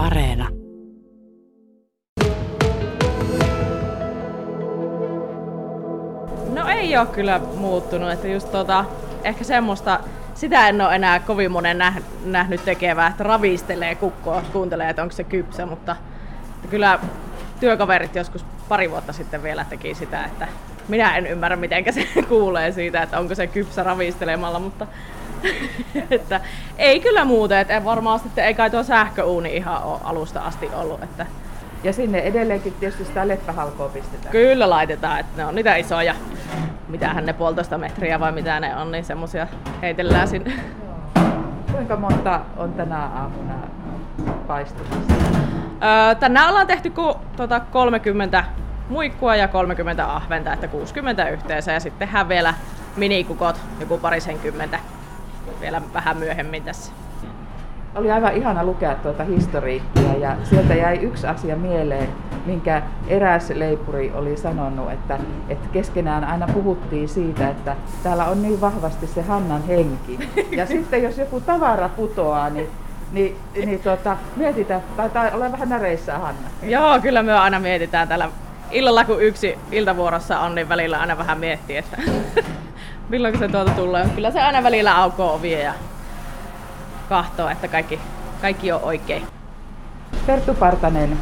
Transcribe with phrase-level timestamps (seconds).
[0.00, 0.48] Areena.
[6.54, 8.84] No ei ole kyllä muuttunut, että just tota,
[9.24, 10.00] ehkä semmoista,
[10.34, 15.14] sitä en ole enää kovin monen näh, nähnyt tekevää, että ravistelee kukkoa, kuuntelee, että onko
[15.14, 15.96] se kypsä, mutta
[16.70, 16.98] kyllä
[17.60, 20.48] työkaverit joskus pari vuotta sitten vielä teki sitä, että
[20.88, 24.86] minä en ymmärrä, miten se kuulee siitä, että onko se kypsä ravistelemalla, mutta
[26.10, 26.40] että
[26.78, 31.02] ei kyllä muuten, että varmaan sitten ei kai tuo sähköuuni ihan ole alusta asti ollut.
[31.02, 31.26] Että
[31.84, 34.32] ja sinne edelleenkin tietysti sitä leppähalkoa pistetään.
[34.32, 36.14] Kyllä laitetaan, että ne on niitä isoja,
[36.88, 39.46] mitähän ne puolitoista metriä vai mitä ne on, niin semmosia
[39.82, 40.52] heitellään sinne.
[41.72, 43.54] Kuinka monta on tänä aamuna
[44.46, 45.14] paistumassa?
[45.82, 48.44] Öö, tänään ollaan tehty ku, tota, 30
[48.88, 52.54] muikkua ja 30 ahventa, että 60 yhteensä ja sitten tehdään vielä
[52.96, 54.78] minikukot, joku parisenkymmentä
[55.60, 56.92] vielä vähän myöhemmin tässä.
[57.94, 62.08] Oli aivan ihana lukea tuota historiikkia ja sieltä jäi yksi asia mieleen,
[62.46, 68.60] minkä eräs leipuri oli sanonut, että, että keskenään aina puhuttiin siitä, että täällä on niin
[68.60, 70.28] vahvasti se Hannan henki.
[70.50, 72.68] Ja sitten jos joku tavara putoaa, niin
[73.12, 76.48] niin, niin tuota, mietitään, tai olla vähän näreissä Hanna.
[76.62, 78.28] Joo, kyllä me aina mietitään täällä
[78.70, 81.96] illalla, kun yksi iltavuorossa on, niin välillä aina vähän miettii, että
[83.10, 84.08] milloin se tuolta tulee.
[84.14, 85.74] Kyllä se aina välillä aukoo ovia ja
[87.08, 88.00] kahtoo, että kaikki,
[88.40, 89.22] kaikki on oikein.
[90.26, 91.18] Perttu Partanen,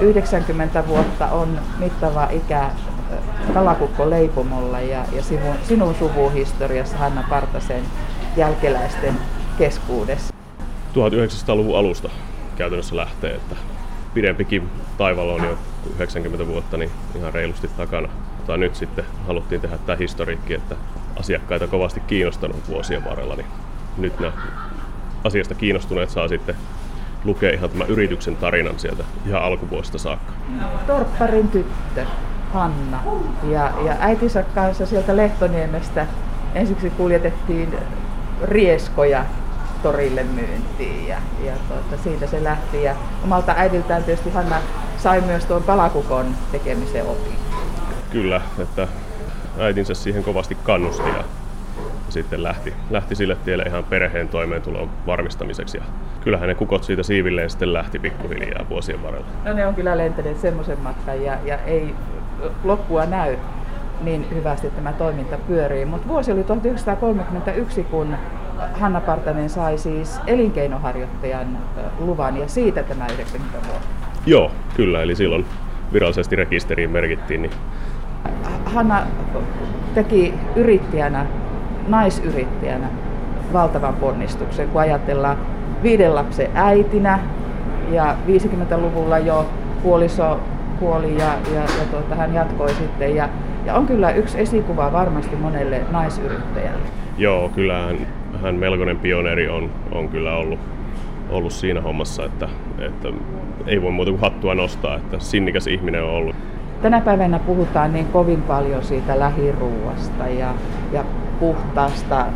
[0.00, 2.70] 90 vuotta on mittava ikä
[3.54, 7.82] kalakukko leipomolla ja, ja sinun, sinun suvuhistoriassa Hanna Partasen
[8.36, 9.14] jälkeläisten
[9.58, 10.34] keskuudessa.
[10.94, 12.10] 1900-luvun alusta
[12.56, 13.56] käytännössä lähtee, että
[14.14, 15.58] pidempikin taivaalla on jo
[15.94, 18.08] 90 vuotta, niin ihan reilusti takana.
[18.36, 20.76] Mutta nyt sitten haluttiin tehdä tämä historiikki, että
[21.20, 23.46] asiakkaita kovasti kiinnostanut vuosien varrella, niin
[23.96, 24.32] nyt nämä
[25.24, 26.54] asiasta kiinnostuneet saa sitten
[27.24, 30.32] lukea ihan tämän yrityksen tarinan sieltä ihan alkuvuosista saakka.
[30.86, 32.06] Torpparin tyttö
[32.52, 33.02] Hanna
[33.42, 36.06] ja, ja äitinsä kanssa sieltä Lehtoniemestä
[36.54, 37.74] ensiksi kuljetettiin
[38.42, 39.24] rieskoja
[39.82, 42.82] torille myyntiin ja, ja tuota, siitä se lähti.
[42.82, 44.56] Ja omalta äidiltään tietysti Hanna
[44.98, 47.36] sai myös tuon palakukon tekemisen opin.
[48.10, 48.88] Kyllä, että
[49.60, 51.24] äitinsä siihen kovasti kannusti ja
[52.08, 55.78] sitten lähti, lähti sille tielle ihan perheen toimeentulon varmistamiseksi.
[55.78, 55.84] Ja
[56.24, 59.26] kyllähän ne kukot siitä siivilleen sitten lähti pikkuhiljaa vuosien varrella.
[59.44, 61.94] No ne on kyllä lentäneet semmoisen matkan ja, ja ei
[62.64, 63.36] loppua näy
[64.00, 65.84] niin hyvästi tämä toiminta pyörii.
[65.84, 68.16] Mutta vuosi oli 1931, kun
[68.72, 71.58] Hanna Partanen sai siis elinkeinoharjoittajan
[71.98, 73.88] luvan ja siitä tämä 90 vuotta.
[74.26, 75.02] Joo, kyllä.
[75.02, 75.46] Eli silloin
[75.92, 77.42] virallisesti rekisteriin merkittiin.
[77.42, 77.52] Niin...
[78.68, 79.02] Hanna
[79.94, 81.26] teki yrittäjänä,
[81.88, 82.88] naisyrittäjänä
[83.52, 85.36] valtavan ponnistuksen, kun ajatellaan
[85.82, 87.18] viiden lapsen äitinä
[87.90, 89.46] ja 50-luvulla jo
[89.82, 90.40] puoliso
[90.78, 93.16] kuoli ja, ja, ja tuota, hän jatkoi sitten.
[93.16, 93.28] Ja,
[93.66, 96.86] ja on kyllä yksi esikuva varmasti monelle naisyrittäjälle.
[97.18, 97.96] Joo, kyllähän
[98.42, 100.58] hän melkoinen pioneeri on, on kyllä ollut,
[101.30, 103.08] ollut siinä hommassa, että, että
[103.66, 106.36] ei voi muuta kuin hattua nostaa, että sinnikäs ihminen on ollut.
[106.82, 110.54] Tänä päivänä puhutaan niin kovin paljon siitä lähiruuasta ja,
[110.92, 111.04] ja
[111.40, 112.26] puhtaasta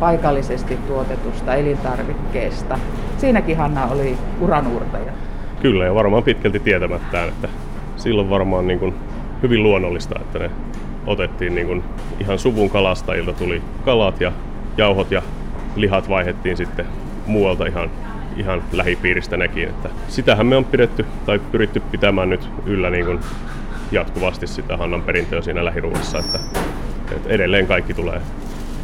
[0.00, 2.78] paikallisesti tuotetusta elintarvikkeesta.
[3.18, 5.12] Siinäkin Hanna oli uranuurtaja.
[5.62, 7.48] Kyllä ja varmaan pitkälti tietämättään, että
[7.96, 8.94] silloin varmaan niin kuin
[9.42, 10.50] hyvin luonnollista, että ne
[11.06, 11.84] otettiin niin kuin
[12.20, 14.32] ihan suvun kalastajilta tuli kalat ja
[14.76, 15.22] jauhot ja
[15.76, 16.86] lihat vaihettiin sitten
[17.26, 17.90] muualta ihan,
[18.36, 19.68] ihan lähipiiristä nekin.
[19.68, 23.20] Että sitähän me on pidetty tai pyritty pitämään nyt yllä niin kuin
[23.92, 26.38] jatkuvasti sitä Hannan perintöä siinä lähiruuassa, että,
[27.16, 28.20] että edelleen kaikki tulee,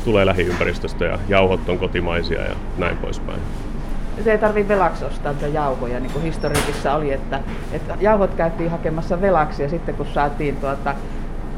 [0.05, 3.39] tulee lähiympäristöstä ja jauhot on kotimaisia ja näin poispäin.
[4.25, 7.41] Se ei tarvitse velaksi ostaa jauhoja, niin kuin historiikissa oli, että,
[7.73, 10.95] että jauhot käytiin hakemassa velaksi ja sitten kun saatiin tuota,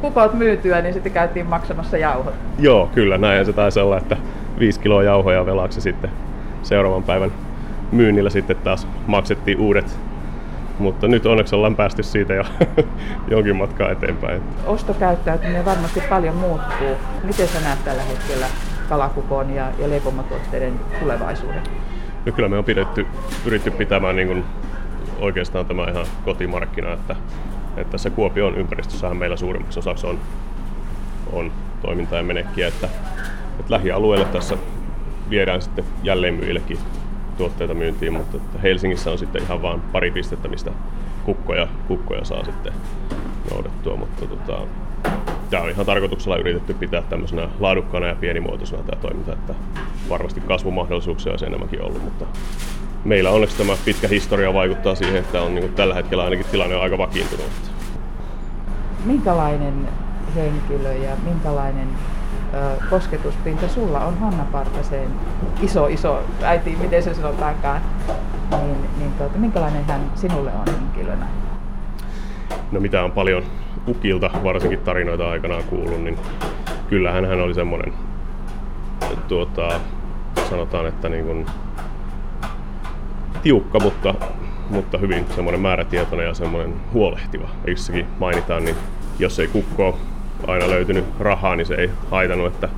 [0.00, 2.34] kukot myytyä, niin sitten käytiin maksamassa jauhot.
[2.58, 4.16] Joo, kyllä, näin se taisi olla, että
[4.58, 6.10] 5 kiloa jauhoja velaksi sitten
[6.62, 7.32] seuraavan päivän
[7.92, 9.98] myynnillä sitten taas maksettiin uudet.
[10.78, 12.44] Mutta nyt onneksi ollaan päästy siitä jo
[13.30, 14.42] jonkin matkaa eteenpäin.
[14.66, 16.96] Ostokäyttäytyminen varmasti paljon muuttuu.
[17.24, 18.46] Miten sä näet tällä hetkellä
[18.88, 21.62] kalakukon ja, ja leipomatuotteiden tulevaisuuden?
[22.26, 23.06] No kyllä me on pidetty,
[23.44, 24.44] pyritty pitämään niin kuin
[25.20, 27.16] oikeastaan tämä ihan kotimarkkina, että
[27.76, 30.18] että tässä Kuopion ympäristössähän meillä suurimmaksi osaksi on,
[31.32, 31.52] on
[31.82, 32.88] toimintaa ja menekkiä, että,
[33.60, 34.56] että lähialueelle tässä
[35.30, 36.78] viedään sitten jälleenmyyjillekin
[37.34, 40.70] tuotteita myyntiin, mutta Helsingissä on sitten ihan vain pari pistettä, mistä
[41.24, 42.72] kukkoja, kukkoja saa sitten
[43.50, 44.58] noudettua, mutta tota,
[45.50, 49.54] tämä on ihan tarkoituksella yritetty pitää tämmöisenä laadukkaana ja pienimuotoisena tämä toiminta, että
[50.08, 52.26] varmasti kasvumahdollisuuksia olisi enemmänkin ollut, mutta
[53.04, 56.82] meillä onneksi tämä pitkä historia vaikuttaa siihen, että on niin tällä hetkellä ainakin tilanne on
[56.82, 57.46] aika vakiintunut.
[59.04, 59.88] Minkälainen
[60.34, 61.88] henkilö ja minkälainen
[62.90, 65.10] kosketuspinta sulla on Hanna Partaseen
[65.62, 67.80] iso iso äiti, miten se sanotaankaan,
[68.50, 71.26] niin, niin tuota, minkälainen hän sinulle on henkilönä?
[72.72, 73.42] No mitä on paljon
[73.88, 76.18] Ukilta varsinkin tarinoita aikanaan kuullut, niin
[76.88, 77.92] kyllähän hän oli semmoinen,
[79.28, 79.80] tuota,
[80.50, 81.46] sanotaan, että niin kuin
[83.42, 84.14] tiukka, mutta,
[84.70, 87.48] mutta hyvin semmoinen määrätietoinen ja semmoinen huolehtiva.
[87.66, 88.76] Jossakin mainitaan, niin
[89.18, 89.98] jos ei kukko
[90.46, 92.68] aina löytynyt rahaa, niin se ei haitannut, että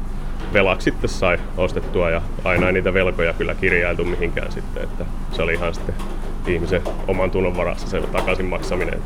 [0.53, 5.43] velaksi sitten sai ostettua ja aina ei niitä velkoja kyllä kirjailtu mihinkään sitten, että se
[5.43, 5.95] oli ihan sitten
[6.47, 9.03] ihmisen oman tunnon varassa se takaisin maksaminen.